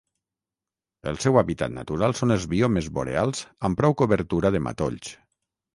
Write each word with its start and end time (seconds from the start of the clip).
El 1.11 1.19
seu 1.25 1.37
hàbitat 1.41 1.75
natural 1.75 2.17
són 2.21 2.35
els 2.37 2.49
biomes 2.55 2.91
boreals 2.97 3.45
amb 3.69 3.83
prou 3.83 3.99
cobertura 4.03 4.55
de 4.59 4.67
matolls. 4.71 5.17